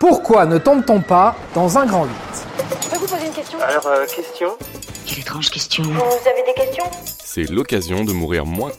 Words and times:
Pourquoi 0.00 0.46
ne 0.46 0.56
tombe-t-on 0.56 1.02
pas 1.02 1.36
dans 1.54 1.76
un 1.76 1.84
grand 1.84 2.04
8 2.04 2.10
Je 2.84 2.88
peux 2.88 2.96
vous 2.96 3.06
poser 3.06 3.26
une 3.26 3.34
question 3.34 3.58
Alors, 3.60 3.86
euh, 3.86 4.06
question 4.06 4.48
Quelle 5.06 5.18
étrange 5.18 5.50
question. 5.50 5.82
Vous 5.84 5.90
avez 5.92 6.42
des 6.46 6.54
questions 6.54 6.84
C'est 7.22 7.50
l'occasion 7.50 8.02
de 8.02 8.12
mourir 8.14 8.46
moins. 8.46 8.70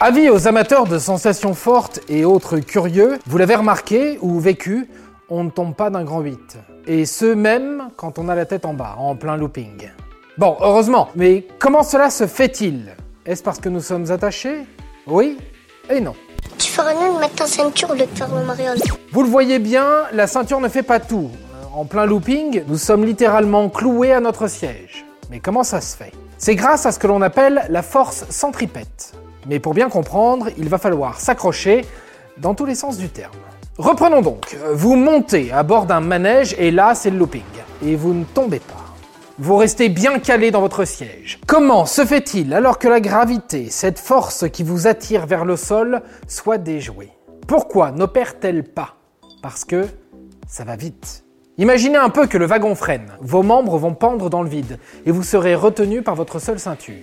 Avis 0.00 0.30
aux 0.30 0.48
amateurs 0.48 0.86
de 0.86 0.98
sensations 0.98 1.52
fortes 1.52 2.00
et 2.08 2.24
autres 2.24 2.58
curieux, 2.58 3.18
vous 3.26 3.36
l'avez 3.36 3.54
remarqué 3.54 4.16
ou 4.22 4.40
vécu, 4.40 4.88
on 5.28 5.44
ne 5.44 5.50
tombe 5.50 5.74
pas 5.74 5.90
d'un 5.90 6.04
grand 6.04 6.20
8. 6.22 6.56
Et 6.86 7.04
ce 7.04 7.26
même 7.26 7.90
quand 7.98 8.18
on 8.18 8.30
a 8.30 8.34
la 8.34 8.46
tête 8.46 8.64
en 8.64 8.72
bas, 8.72 8.94
en 8.96 9.14
plein 9.14 9.36
looping. 9.36 9.90
Bon, 10.38 10.56
heureusement, 10.60 11.10
mais 11.16 11.46
comment 11.58 11.82
cela 11.82 12.08
se 12.08 12.26
fait-il? 12.26 12.96
Est-ce 13.26 13.42
parce 13.42 13.60
que 13.60 13.68
nous 13.68 13.82
sommes 13.82 14.10
attachés? 14.10 14.62
Oui 15.06 15.36
et 15.90 16.00
non. 16.00 16.14
Tu 16.58 16.70
ferais 16.70 16.94
mieux 16.94 17.14
de 17.14 17.20
mettre 17.20 17.36
ta 17.36 17.46
ceinture 17.46 17.90
au 17.90 17.94
lieu 17.94 18.06
de 18.06 18.16
faire 18.16 18.28
le. 18.28 18.42
Vous 19.12 19.22
le 19.22 19.28
voyez 19.28 19.58
bien, 19.58 20.04
la 20.12 20.26
ceinture 20.26 20.60
ne 20.60 20.68
fait 20.68 20.82
pas 20.82 21.00
tout. 21.00 21.30
En 21.74 21.84
plein 21.84 22.06
looping, 22.06 22.64
nous 22.66 22.76
sommes 22.76 23.04
littéralement 23.04 23.68
cloués 23.68 24.12
à 24.12 24.20
notre 24.20 24.46
siège. 24.48 25.04
Mais 25.30 25.40
comment 25.40 25.64
ça 25.64 25.80
se 25.80 25.96
fait? 25.96 26.12
C'est 26.38 26.54
grâce 26.54 26.86
à 26.86 26.92
ce 26.92 26.98
que 26.98 27.06
l'on 27.06 27.22
appelle 27.22 27.64
la 27.68 27.82
force 27.82 28.24
centripète. 28.30 29.14
Mais 29.46 29.58
pour 29.58 29.74
bien 29.74 29.88
comprendre, 29.88 30.48
il 30.58 30.68
va 30.68 30.78
falloir 30.78 31.20
s'accrocher 31.20 31.84
dans 32.38 32.54
tous 32.54 32.64
les 32.66 32.74
sens 32.74 32.96
du 32.96 33.08
terme. 33.08 33.32
Reprenons 33.78 34.20
donc. 34.20 34.56
Vous 34.72 34.96
montez 34.96 35.50
à 35.52 35.62
bord 35.62 35.86
d'un 35.86 36.00
manège 36.00 36.54
et 36.58 36.70
là, 36.70 36.94
c'est 36.94 37.10
le 37.10 37.18
looping. 37.18 37.42
Et 37.84 37.96
vous 37.96 38.12
ne 38.12 38.24
tombez 38.24 38.60
pas. 38.60 38.81
Vous 39.38 39.56
restez 39.56 39.88
bien 39.88 40.18
calé 40.18 40.50
dans 40.50 40.60
votre 40.60 40.84
siège. 40.84 41.40
Comment 41.46 41.86
se 41.86 42.04
fait-il 42.04 42.52
alors 42.52 42.78
que 42.78 42.86
la 42.86 43.00
gravité, 43.00 43.70
cette 43.70 43.98
force 43.98 44.44
qui 44.50 44.62
vous 44.62 44.86
attire 44.86 45.26
vers 45.26 45.46
le 45.46 45.56
sol, 45.56 46.02
soit 46.28 46.58
déjouée? 46.58 47.10
Pourquoi 47.48 47.92
n'opère-t-elle 47.92 48.62
pas? 48.62 48.96
Parce 49.42 49.64
que 49.64 49.86
ça 50.46 50.64
va 50.64 50.76
vite. 50.76 51.24
Imaginez 51.56 51.96
un 51.96 52.10
peu 52.10 52.26
que 52.26 52.36
le 52.36 52.44
wagon 52.44 52.74
freine. 52.74 53.10
Vos 53.20 53.42
membres 53.42 53.78
vont 53.78 53.94
pendre 53.94 54.28
dans 54.28 54.42
le 54.42 54.50
vide 54.50 54.78
et 55.06 55.10
vous 55.10 55.22
serez 55.22 55.54
retenu 55.54 56.02
par 56.02 56.14
votre 56.14 56.38
seule 56.38 56.60
ceinture. 56.60 57.02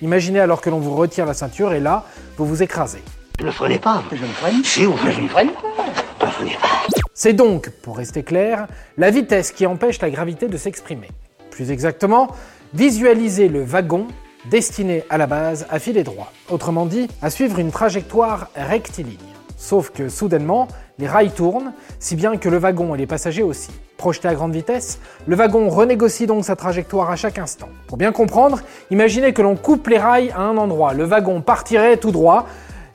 Imaginez 0.00 0.40
alors 0.40 0.62
que 0.62 0.70
l'on 0.70 0.80
vous 0.80 0.96
retire 0.96 1.26
la 1.26 1.34
ceinture 1.34 1.74
et 1.74 1.80
là, 1.80 2.04
vous 2.38 2.46
vous 2.46 2.62
écrasez. 2.62 3.02
Ne 3.42 3.50
freinez 3.50 3.78
pas. 3.78 4.02
Je 4.10 4.22
ne 4.22 4.28
freine. 4.28 4.64
Si, 4.64 4.86
vous 4.86 4.96
je 5.10 5.20
ne 5.20 5.28
freine 5.28 5.50
pas. 5.50 6.26
Ne 6.26 6.30
freinez 6.30 6.56
pas. 6.60 6.68
C'est 7.12 7.34
donc, 7.34 7.68
pour 7.82 7.98
rester 7.98 8.22
clair, 8.22 8.66
la 8.96 9.10
vitesse 9.10 9.52
qui 9.52 9.66
empêche 9.66 10.00
la 10.00 10.08
gravité 10.08 10.48
de 10.48 10.56
s'exprimer. 10.56 11.08
Plus 11.56 11.70
exactement, 11.70 12.28
visualisez 12.74 13.48
le 13.48 13.62
wagon 13.62 14.08
destiné 14.50 15.04
à 15.08 15.16
la 15.16 15.26
base 15.26 15.66
à 15.70 15.78
filer 15.78 16.02
droit, 16.02 16.30
autrement 16.50 16.84
dit, 16.84 17.08
à 17.22 17.30
suivre 17.30 17.58
une 17.58 17.70
trajectoire 17.70 18.50
rectiligne. 18.54 19.16
Sauf 19.56 19.88
que 19.88 20.10
soudainement, 20.10 20.68
les 20.98 21.08
rails 21.08 21.30
tournent, 21.30 21.72
si 21.98 22.14
bien 22.14 22.36
que 22.36 22.50
le 22.50 22.58
wagon 22.58 22.94
et 22.94 22.98
les 22.98 23.06
passagers 23.06 23.42
aussi. 23.42 23.70
Projeté 23.96 24.28
à 24.28 24.34
grande 24.34 24.52
vitesse, 24.52 24.98
le 25.26 25.34
wagon 25.34 25.70
renégocie 25.70 26.26
donc 26.26 26.44
sa 26.44 26.56
trajectoire 26.56 27.10
à 27.10 27.16
chaque 27.16 27.38
instant. 27.38 27.70
Pour 27.86 27.96
bien 27.96 28.12
comprendre, 28.12 28.60
imaginez 28.90 29.32
que 29.32 29.40
l'on 29.40 29.56
coupe 29.56 29.86
les 29.86 29.96
rails 29.96 30.32
à 30.32 30.42
un 30.42 30.58
endroit, 30.58 30.92
le 30.92 31.04
wagon 31.04 31.40
partirait 31.40 31.96
tout 31.96 32.10
droit, 32.10 32.46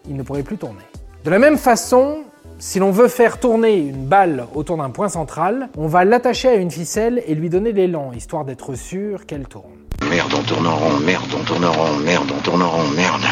il 0.07 0.15
ne 0.15 0.21
pourrait 0.21 0.43
plus 0.43 0.57
tourner. 0.57 0.85
De 1.25 1.31
la 1.31 1.39
même 1.39 1.57
façon, 1.57 2.25
si 2.61 2.77
l'on 2.77 2.91
veut 2.91 3.07
faire 3.07 3.39
tourner 3.39 3.75
une 3.75 4.05
balle 4.05 4.45
autour 4.53 4.77
d'un 4.77 4.91
point 4.91 5.09
central, 5.09 5.69
on 5.77 5.87
va 5.87 6.05
l'attacher 6.05 6.47
à 6.47 6.53
une 6.53 6.69
ficelle 6.69 7.23
et 7.25 7.33
lui 7.33 7.49
donner 7.49 7.71
l'élan, 7.71 8.11
histoire 8.13 8.45
d'être 8.45 8.75
sûr 8.75 9.25
qu'elle 9.25 9.47
tourne. 9.47 9.71
Merde, 10.07 10.31
on 10.37 10.43
tourne 10.43 10.67
en 10.67 10.75
rond, 10.75 10.99
merde, 10.99 11.25
on 11.35 11.43
tourne 11.43 11.65
en 11.65 11.71
rond, 11.71 11.97
merde, 11.97 12.31
on 12.37 12.41
tourne 12.41 12.61
en 12.61 12.69
rond, 12.69 12.87
merde. 12.95 13.23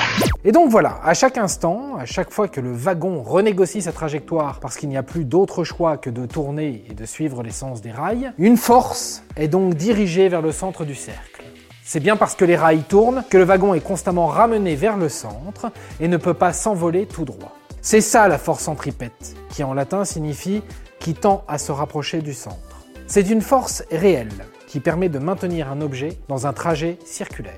Et 0.44 0.52
donc 0.52 0.72
voilà, 0.72 1.00
à 1.03 1.13
chaque 1.13 1.38
instant, 1.38 1.95
à 2.00 2.05
chaque 2.05 2.31
fois 2.31 2.47
que 2.47 2.59
le 2.59 2.73
wagon 2.73 3.22
renégocie 3.22 3.83
sa 3.83 3.91
trajectoire 3.91 4.59
parce 4.59 4.77
qu'il 4.77 4.89
n'y 4.89 4.97
a 4.97 5.03
plus 5.03 5.25
d'autre 5.25 5.63
choix 5.63 5.97
que 5.97 6.09
de 6.09 6.25
tourner 6.25 6.83
et 6.89 6.95
de 6.95 7.05
suivre 7.05 7.44
les 7.44 7.52
sens 7.52 7.81
des 7.81 7.91
rails, 7.91 8.31
une 8.39 8.57
force 8.57 9.22
est 9.38 9.47
donc 9.47 9.75
dirigée 9.75 10.27
vers 10.27 10.41
le 10.41 10.52
centre 10.52 10.85
du 10.85 10.95
cercle. 10.95 11.44
C'est 11.83 12.00
bien 12.00 12.16
parce 12.16 12.33
que 12.33 12.45
les 12.45 12.55
rails 12.55 12.83
tournent 12.83 13.23
que 13.30 13.38
le 13.38 13.44
wagon 13.44 13.75
est 13.75 13.79
constamment 13.79 14.25
ramené 14.25 14.75
vers 14.75 14.97
le 14.97 15.07
centre 15.07 15.72
et 16.00 16.07
ne 16.07 16.17
peut 16.17 16.34
pas 16.34 16.51
s'envoler 16.51 17.06
tout 17.06 17.25
droit. 17.25 17.53
C'est 17.81 18.01
ça 18.01 18.28
la 18.28 18.38
force 18.38 18.63
centripète, 18.63 19.35
qui 19.50 19.63
en 19.63 19.73
latin 19.73 20.03
signifie 20.03 20.62
qui 21.00 21.13
tend 21.13 21.45
à 21.47 21.57
se 21.57 21.72
rapprocher 21.72 22.22
du 22.22 22.34
centre. 22.34 22.85
C'est 23.07 23.29
une 23.29 23.41
force 23.41 23.84
réelle 23.90 24.45
qui 24.67 24.81
permet 24.81 25.07
de 25.07 25.17
maintenir 25.17 25.72
un 25.72 25.79
objet 25.79 26.17
dans 26.28 26.45
un 26.45 26.51
trajet 26.51 26.97
circulaire. 27.06 27.57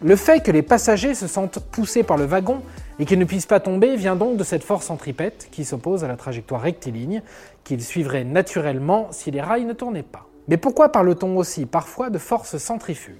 Le 0.00 0.14
fait 0.14 0.40
que 0.40 0.52
les 0.52 0.62
passagers 0.62 1.14
se 1.14 1.26
sentent 1.26 1.58
poussés 1.58 2.04
par 2.04 2.16
le 2.16 2.26
wagon 2.26 2.62
et 3.00 3.04
qu'ils 3.06 3.18
ne 3.18 3.24
puissent 3.24 3.46
pas 3.46 3.58
tomber 3.60 3.96
vient 3.96 4.14
donc 4.14 4.36
de 4.36 4.44
cette 4.44 4.62
force 4.62 4.86
centripète 4.86 5.48
qui 5.50 5.64
s'oppose 5.64 6.04
à 6.04 6.08
la 6.08 6.16
trajectoire 6.16 6.60
rectiligne 6.60 7.22
qu'ils 7.64 7.82
suivraient 7.82 8.24
naturellement 8.24 9.08
si 9.10 9.32
les 9.32 9.40
rails 9.40 9.64
ne 9.64 9.72
tournaient 9.72 10.04
pas. 10.04 10.28
Mais 10.46 10.58
pourquoi 10.58 10.90
parle-t-on 10.92 11.36
aussi 11.36 11.66
parfois 11.66 12.08
de 12.08 12.18
force 12.18 12.56
centrifuge? 12.58 13.16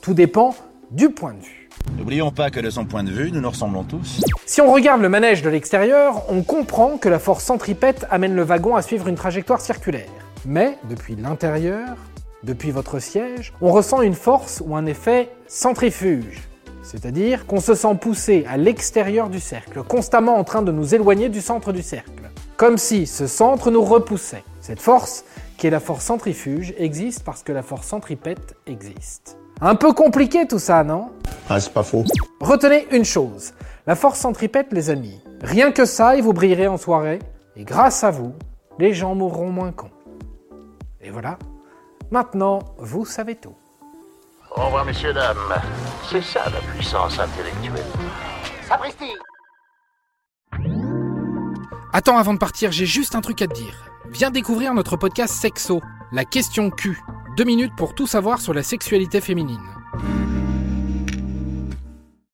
Tout 0.00 0.14
dépend 0.14 0.54
du 0.90 1.10
point 1.10 1.34
de 1.34 1.42
vue. 1.42 1.59
N'oublions 1.96 2.30
pas 2.30 2.50
que 2.50 2.60
de 2.60 2.70
son 2.70 2.84
point 2.84 3.04
de 3.04 3.10
vue, 3.10 3.30
nous 3.32 3.40
nous 3.40 3.50
ressemblons 3.50 3.84
tous. 3.84 4.20
Si 4.46 4.60
on 4.60 4.72
regarde 4.72 5.02
le 5.02 5.08
manège 5.08 5.42
de 5.42 5.50
l'extérieur, 5.50 6.22
on 6.28 6.42
comprend 6.42 6.96
que 6.96 7.08
la 7.08 7.18
force 7.18 7.44
centripète 7.44 8.06
amène 8.10 8.34
le 8.34 8.42
wagon 8.42 8.76
à 8.76 8.82
suivre 8.82 9.08
une 9.08 9.16
trajectoire 9.16 9.60
circulaire. 9.60 10.08
Mais, 10.46 10.78
depuis 10.88 11.16
l'intérieur, 11.16 11.96
depuis 12.42 12.70
votre 12.70 12.98
siège, 12.98 13.52
on 13.60 13.70
ressent 13.70 14.00
une 14.00 14.14
force 14.14 14.62
ou 14.64 14.74
un 14.76 14.86
effet 14.86 15.30
centrifuge. 15.46 16.40
C'est-à-dire 16.82 17.46
qu'on 17.46 17.60
se 17.60 17.74
sent 17.74 17.94
poussé 18.00 18.46
à 18.48 18.56
l'extérieur 18.56 19.28
du 19.28 19.38
cercle, 19.38 19.82
constamment 19.82 20.36
en 20.36 20.44
train 20.44 20.62
de 20.62 20.72
nous 20.72 20.94
éloigner 20.94 21.28
du 21.28 21.40
centre 21.40 21.72
du 21.72 21.82
cercle. 21.82 22.30
Comme 22.56 22.78
si 22.78 23.06
ce 23.06 23.26
centre 23.26 23.70
nous 23.70 23.82
repoussait. 23.84 24.44
Cette 24.60 24.80
force, 24.80 25.24
qui 25.56 25.66
est 25.66 25.70
la 25.70 25.80
force 25.80 26.04
centrifuge, 26.04 26.74
existe 26.78 27.22
parce 27.22 27.42
que 27.42 27.52
la 27.52 27.62
force 27.62 27.86
centripète 27.86 28.56
existe. 28.66 29.36
Un 29.60 29.74
peu 29.74 29.92
compliqué 29.92 30.46
tout 30.48 30.58
ça, 30.58 30.82
non? 30.82 31.10
Ah, 31.52 31.58
c'est 31.58 31.72
pas 31.72 31.82
faux. 31.82 32.04
Retenez 32.40 32.86
une 32.92 33.04
chose, 33.04 33.54
la 33.84 33.96
force 33.96 34.20
centripète, 34.20 34.68
les 34.70 34.88
amis. 34.88 35.20
Rien 35.42 35.72
que 35.72 35.84
ça, 35.84 36.16
et 36.16 36.20
vous 36.20 36.32
brillerez 36.32 36.68
en 36.68 36.76
soirée, 36.76 37.18
et 37.56 37.64
grâce 37.64 38.04
à 38.04 38.12
vous, 38.12 38.34
les 38.78 38.94
gens 38.94 39.16
mourront 39.16 39.50
moins 39.50 39.72
cons. 39.72 39.90
Et 41.00 41.10
voilà, 41.10 41.40
maintenant, 42.12 42.60
vous 42.78 43.04
savez 43.04 43.34
tout. 43.34 43.56
Au 44.56 44.66
revoir, 44.66 44.84
messieurs, 44.84 45.12
dames. 45.12 45.36
C'est 46.08 46.22
ça 46.22 46.44
la 46.50 46.60
puissance 46.72 47.18
intellectuelle. 47.18 47.84
Sapristi 48.68 49.10
Attends, 51.92 52.16
avant 52.16 52.34
de 52.34 52.38
partir, 52.38 52.70
j'ai 52.70 52.86
juste 52.86 53.16
un 53.16 53.22
truc 53.22 53.42
à 53.42 53.48
te 53.48 53.54
dire. 53.54 53.90
Viens 54.10 54.30
découvrir 54.30 54.72
notre 54.72 54.96
podcast 54.96 55.34
Sexo, 55.34 55.80
la 56.12 56.24
question 56.24 56.70
Q. 56.70 56.96
Deux 57.36 57.44
minutes 57.44 57.74
pour 57.76 57.96
tout 57.96 58.06
savoir 58.06 58.40
sur 58.40 58.54
la 58.54 58.62
sexualité 58.62 59.20
féminine. 59.20 59.79